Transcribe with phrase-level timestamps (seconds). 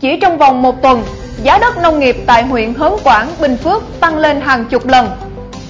[0.00, 1.04] Chỉ trong vòng một tuần,
[1.42, 5.10] giá đất nông nghiệp tại huyện Hớn Quản, Bình Phước tăng lên hàng chục lần.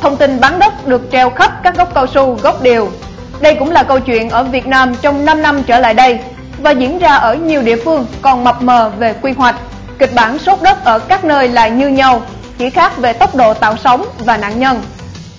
[0.00, 2.88] Thông tin bán đất được treo khắp các gốc cao su, gốc điều.
[3.40, 6.18] Đây cũng là câu chuyện ở Việt Nam trong 5 năm trở lại đây
[6.58, 9.56] và diễn ra ở nhiều địa phương còn mập mờ về quy hoạch.
[9.98, 12.22] Kịch bản sốt đất ở các nơi là như nhau,
[12.58, 14.82] chỉ khác về tốc độ tạo sóng và nạn nhân.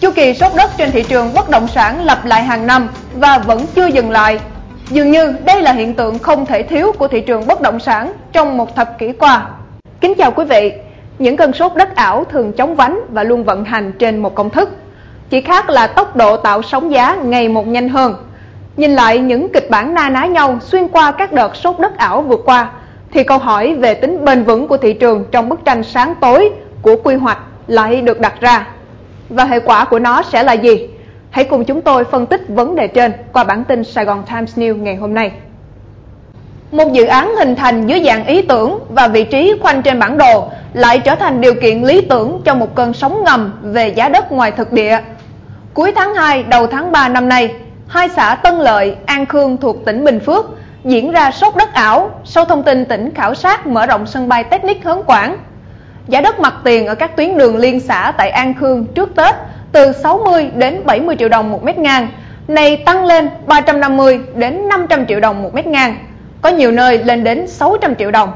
[0.02, 3.38] Chu kỳ sốt đất trên thị trường bất động sản lặp lại hàng năm và
[3.38, 4.40] vẫn chưa dừng lại.
[4.90, 8.14] Dường như đây là hiện tượng không thể thiếu của thị trường bất động sản
[8.32, 9.46] trong một thập kỷ qua.
[10.02, 10.74] Kính chào quý vị,
[11.20, 14.50] những cơn sốt đất ảo thường chóng vánh và luôn vận hành trên một công
[14.50, 14.70] thức.
[15.30, 18.16] Chỉ khác là tốc độ tạo sóng giá ngày một nhanh hơn.
[18.78, 22.22] Nhìn lại những kịch bản na ná nhau xuyên qua các đợt sốt đất ảo
[22.22, 22.72] vừa qua,
[23.12, 26.50] thì câu hỏi về tính bền vững của thị trường trong bức tranh sáng tối
[26.82, 28.68] của quy hoạch lại được đặt ra.
[29.30, 30.90] Và hệ quả của nó sẽ là gì?
[31.30, 34.58] Hãy cùng chúng tôi phân tích vấn đề trên qua bản tin Sài Gòn Times
[34.58, 35.32] News ngày hôm nay.
[36.72, 40.18] Một dự án hình thành dưới dạng ý tưởng và vị trí khoanh trên bản
[40.18, 44.10] đồ lại trở thành điều kiện lý tưởng cho một cơn sóng ngầm về giá
[44.10, 45.00] đất ngoài thực địa.
[45.74, 47.56] Cuối tháng 2, đầu tháng 3 năm nay,
[47.88, 50.46] hai xã Tân Lợi, An Khương thuộc tỉnh Bình Phước
[50.84, 54.44] diễn ra sốt đất ảo sau thông tin tỉnh khảo sát mở rộng sân bay
[54.44, 55.38] Technic Hớn Quảng.
[56.08, 59.36] Giá đất mặt tiền ở các tuyến đường liên xã tại An Khương trước Tết
[59.72, 62.10] từ 60 đến 70 triệu đồng một mét ngang,
[62.48, 65.98] này tăng lên 350 đến 500 triệu đồng một mét ngang,
[66.42, 68.32] có nhiều nơi lên đến 600 triệu đồng.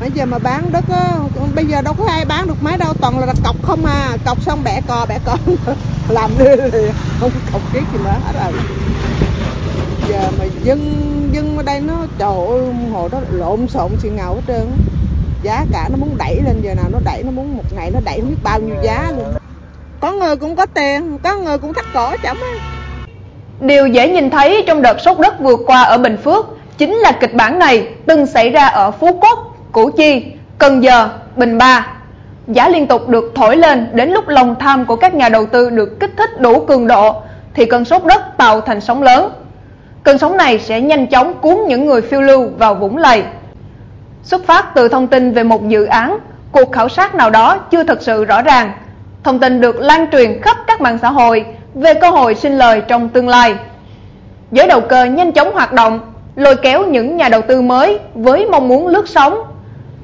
[0.00, 1.12] Bây giờ mà bán đất á,
[1.54, 4.42] bây giờ đâu có ai bán được mấy đâu, toàn là cọc không à, cọc
[4.42, 5.36] xong bẻ cò bẻ cò
[6.08, 6.44] làm đi
[7.20, 8.52] không có cọc cái gì nữa hết rồi.
[10.08, 10.78] Giờ mà dân
[11.32, 12.60] dân ở đây nó trời ơi
[12.92, 14.66] hồ đó lộn xộn xì ngầu hết trơn
[15.42, 18.00] giá cả nó muốn đẩy lên giờ nào nó đẩy nó muốn một ngày nó
[18.04, 19.34] đẩy không biết bao nhiêu giá luôn
[20.06, 22.52] có người cũng có tiền có người cũng thắt cổ chẳng á
[23.60, 26.46] Điều dễ nhìn thấy trong đợt sốt đất vừa qua ở Bình Phước
[26.78, 29.38] chính là kịch bản này từng xảy ra ở Phú Quốc,
[29.72, 30.24] Củ Chi,
[30.58, 31.86] Cần Giờ, Bình Ba.
[32.46, 35.70] Giá liên tục được thổi lên đến lúc lòng tham của các nhà đầu tư
[35.70, 37.22] được kích thích đủ cường độ
[37.54, 39.32] thì cơn sốt đất tạo thành sóng lớn.
[40.02, 43.22] Cơn sóng này sẽ nhanh chóng cuốn những người phiêu lưu vào vũng lầy.
[44.22, 46.18] Xuất phát từ thông tin về một dự án,
[46.52, 48.72] cuộc khảo sát nào đó chưa thật sự rõ ràng.
[49.26, 51.44] Thông tin được lan truyền khắp các mạng xã hội
[51.74, 53.54] về cơ hội sinh lời trong tương lai.
[54.52, 56.00] Giới đầu cơ nhanh chóng hoạt động,
[56.36, 59.38] lôi kéo những nhà đầu tư mới với mong muốn lướt sóng.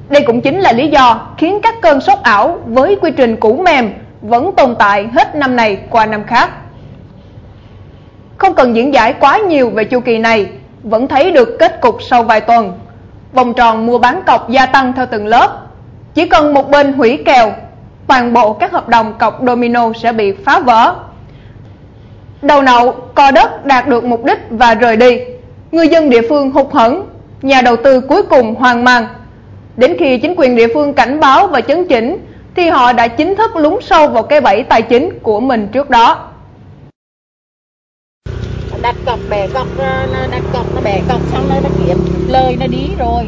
[0.09, 3.61] Đây cũng chính là lý do khiến các cơn sốt ảo với quy trình cũ
[3.65, 6.49] mềm vẫn tồn tại hết năm này qua năm khác.
[8.37, 10.47] Không cần diễn giải quá nhiều về chu kỳ này,
[10.83, 12.79] vẫn thấy được kết cục sau vài tuần.
[13.33, 15.67] Vòng tròn mua bán cọc gia tăng theo từng lớp.
[16.13, 17.51] Chỉ cần một bên hủy kèo,
[18.07, 20.95] toàn bộ các hợp đồng cọc domino sẽ bị phá vỡ.
[22.41, 25.19] Đầu nậu, co đất đạt được mục đích và rời đi.
[25.71, 27.07] Người dân địa phương hụt hẫng,
[27.41, 29.07] nhà đầu tư cuối cùng hoang mang.
[29.77, 32.17] Đến khi chính quyền địa phương cảnh báo và chấn chỉnh,
[32.55, 35.89] thì họ đã chính thức lún sâu vào cái bẫy tài chính của mình trước
[35.89, 36.29] đó
[38.83, 41.97] đặt cọc bẻ cọc ờ, đặt cọc nó bẻ cọc xong nó nó kiếm
[42.27, 43.23] lời nó đi rồi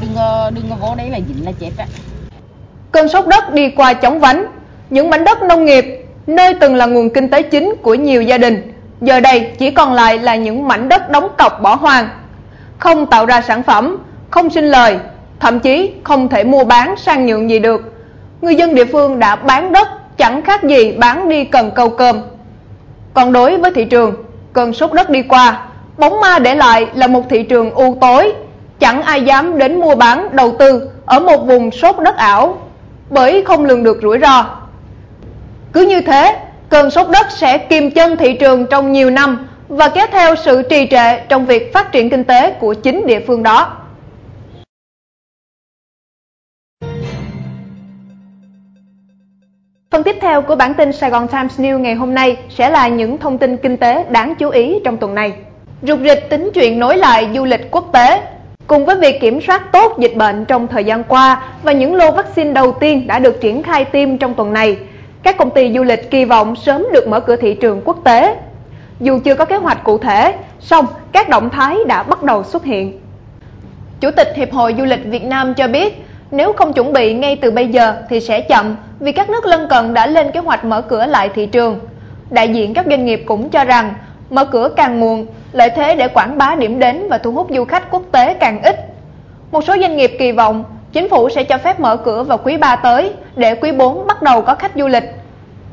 [0.00, 1.86] đừng ờ, đừng có vô đấy là dính là chết á
[2.92, 4.46] cơn sốt đất đi qua chóng vánh.
[4.90, 8.38] Những mảnh đất nông nghiệp nơi từng là nguồn kinh tế chính của nhiều gia
[8.38, 12.08] đình giờ đây chỉ còn lại là những mảnh đất đóng cọc bỏ hoang.
[12.78, 13.96] Không tạo ra sản phẩm
[14.30, 14.98] không sinh lời
[15.40, 17.94] thậm chí không thể mua bán sang nhượng gì được.
[18.40, 22.20] Người dân địa phương đã bán đất chẳng khác gì bán đi cần câu cơm.
[23.14, 24.14] Còn đối với thị trường
[24.52, 25.66] cơn sốt đất đi qua,
[25.98, 28.32] bóng ma để lại là một thị trường u tối,
[28.80, 32.58] chẳng ai dám đến mua bán đầu tư ở một vùng sốt đất ảo,
[33.10, 34.44] bởi không lường được rủi ro.
[35.72, 36.36] Cứ như thế,
[36.68, 40.62] cơn sốt đất sẽ kìm chân thị trường trong nhiều năm và kéo theo sự
[40.70, 43.74] trì trệ trong việc phát triển kinh tế của chính địa phương đó.
[49.90, 52.88] Phần tiếp theo của bản tin Sài Gòn Times News ngày hôm nay sẽ là
[52.88, 55.32] những thông tin kinh tế đáng chú ý trong tuần này.
[55.82, 58.22] Rục rịch tính chuyện nối lại du lịch quốc tế
[58.68, 62.10] Cùng với việc kiểm soát tốt dịch bệnh trong thời gian qua và những lô
[62.10, 64.76] vaccine đầu tiên đã được triển khai tiêm trong tuần này,
[65.22, 68.36] các công ty du lịch kỳ vọng sớm được mở cửa thị trường quốc tế.
[69.00, 72.64] Dù chưa có kế hoạch cụ thể, song các động thái đã bắt đầu xuất
[72.64, 73.00] hiện.
[74.00, 77.36] Chủ tịch Hiệp hội Du lịch Việt Nam cho biết, nếu không chuẩn bị ngay
[77.36, 80.64] từ bây giờ thì sẽ chậm vì các nước lân cận đã lên kế hoạch
[80.64, 81.78] mở cửa lại thị trường.
[82.30, 83.94] Đại diện các doanh nghiệp cũng cho rằng
[84.30, 87.64] mở cửa càng muộn, lợi thế để quảng bá điểm đến và thu hút du
[87.64, 88.76] khách quốc tế càng ít.
[89.50, 92.56] Một số doanh nghiệp kỳ vọng chính phủ sẽ cho phép mở cửa vào quý
[92.56, 95.04] 3 tới để quý 4 bắt đầu có khách du lịch.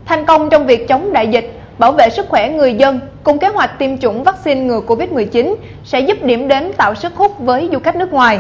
[0.06, 3.48] Thành công trong việc chống đại dịch, bảo vệ sức khỏe người dân cùng kế
[3.48, 7.80] hoạch tiêm chủng vaccine ngừa Covid-19 sẽ giúp điểm đến tạo sức hút với du
[7.80, 8.40] khách nước ngoài.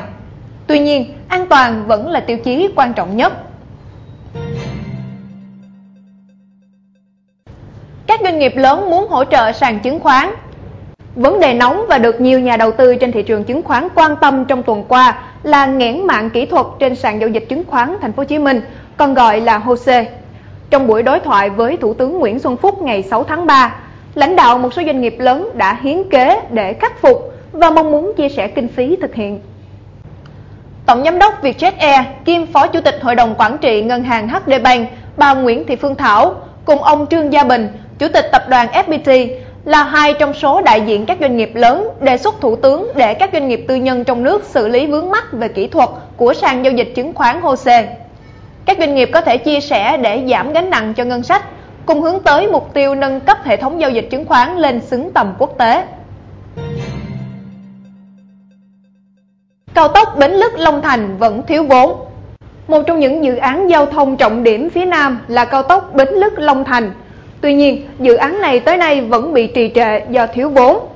[0.68, 3.34] Tuy nhiên, an toàn vẫn là tiêu chí quan trọng nhất.
[8.36, 10.30] Doanh nghiệp lớn muốn hỗ trợ sàn chứng khoán.
[11.16, 14.16] Vấn đề nóng và được nhiều nhà đầu tư trên thị trường chứng khoán quan
[14.22, 17.98] tâm trong tuần qua là nghẽn mạng kỹ thuật trên sàn giao dịch chứng khoán
[18.02, 18.62] Thành phố Hồ Chí Minh,
[18.98, 20.06] còn gọi là HOSE.
[20.70, 23.76] Trong buổi đối thoại với Thủ tướng Nguyễn Xuân Phúc ngày 6 tháng 3,
[24.16, 27.92] lãnh đạo một số doanh nghiệp lớn đã hiến kế để khắc phục và mong
[27.92, 29.40] muốn chia sẻ kinh phí thực hiện.
[30.86, 34.30] Tổng giám đốc Vietjet Air kiêm Phó Chủ tịch Hội đồng Quản trị Ngân hàng
[34.30, 36.36] HD Bank bà Nguyễn Thị Phương Thảo
[36.66, 37.68] cùng ông Trương Gia Bình,
[38.00, 39.30] Chủ tịch Tập đoàn FPT
[39.66, 43.14] là hai trong số đại diện các doanh nghiệp lớn đề xuất Thủ tướng để
[43.14, 46.34] các doanh nghiệp tư nhân trong nước xử lý vướng mắc về kỹ thuật của
[46.34, 47.98] sàn giao dịch chứng khoán HOSE.
[48.66, 51.44] Các doanh nghiệp có thể chia sẻ để giảm gánh nặng cho ngân sách,
[51.86, 55.12] cùng hướng tới mục tiêu nâng cấp hệ thống giao dịch chứng khoán lên xứng
[55.14, 55.84] tầm quốc tế.
[59.74, 62.06] Cao tốc Bến Lức Long Thành vẫn thiếu vốn.
[62.68, 66.08] Một trong những dự án giao thông trọng điểm phía Nam là cao tốc Bến
[66.08, 66.92] Lức Long Thành.
[67.46, 70.88] Tuy nhiên, dự án này tới nay vẫn bị trì trệ do thiếu vốn.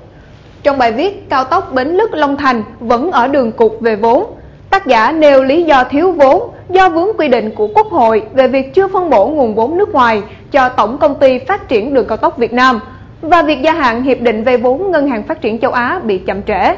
[0.63, 4.25] Trong bài viết Cao tốc Bến Lức Long Thành vẫn ở đường cục về vốn,
[4.69, 8.47] tác giả nêu lý do thiếu vốn do vướng quy định của Quốc hội về
[8.47, 12.07] việc chưa phân bổ nguồn vốn nước ngoài cho Tổng Công ty Phát triển Đường
[12.07, 12.79] Cao tốc Việt Nam
[13.21, 16.17] và việc gia hạn Hiệp định vay vốn Ngân hàng Phát triển Châu Á bị
[16.17, 16.75] chậm trễ.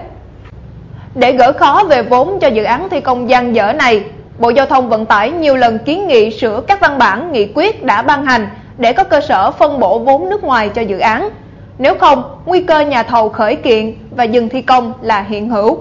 [1.16, 4.04] Để gỡ khó về vốn cho dự án thi công gian dở này,
[4.40, 7.84] Bộ Giao thông Vận tải nhiều lần kiến nghị sửa các văn bản nghị quyết
[7.84, 8.48] đã ban hành
[8.78, 11.30] để có cơ sở phân bổ vốn nước ngoài cho dự án.
[11.78, 15.78] Nếu không, nguy cơ nhà thầu khởi kiện và dừng thi công là hiện hữu.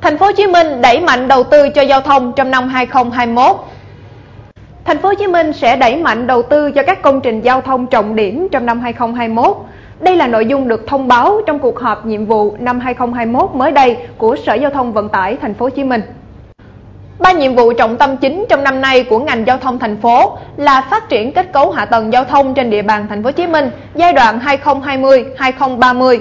[0.00, 3.56] Thành phố Hồ Chí Minh đẩy mạnh đầu tư cho giao thông trong năm 2021.
[4.84, 7.60] Thành phố Hồ Chí Minh sẽ đẩy mạnh đầu tư cho các công trình giao
[7.60, 9.56] thông trọng điểm trong năm 2021.
[10.00, 13.72] Đây là nội dung được thông báo trong cuộc họp nhiệm vụ năm 2021 mới
[13.72, 16.02] đây của Sở Giao thông Vận tải Thành phố Hồ Chí Minh.
[17.18, 20.38] Ba nhiệm vụ trọng tâm chính trong năm nay của ngành giao thông thành phố
[20.56, 23.32] là phát triển kết cấu hạ tầng giao thông trên địa bàn Thành phố Hồ
[23.32, 26.18] Chí Minh giai đoạn 2020-2030,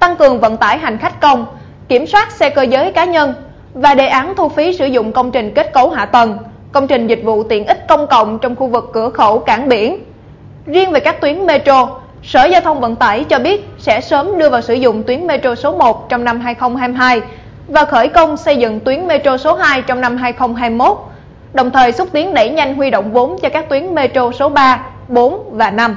[0.00, 1.46] tăng cường vận tải hành khách công,
[1.88, 3.34] kiểm soát xe cơ giới cá nhân
[3.74, 6.38] và đề án thu phí sử dụng công trình kết cấu hạ tầng,
[6.72, 10.04] công trình dịch vụ tiện ích công cộng trong khu vực cửa khẩu cảng biển.
[10.66, 11.88] Riêng về các tuyến metro,
[12.22, 15.54] Sở Giao thông Vận tải cho biết sẽ sớm đưa vào sử dụng tuyến metro
[15.54, 17.20] số 1 trong năm 2022
[17.68, 20.96] và khởi công xây dựng tuyến metro số 2 trong năm 2021,
[21.54, 24.80] đồng thời xúc tiến đẩy nhanh huy động vốn cho các tuyến metro số 3,
[25.08, 25.96] 4 và 5.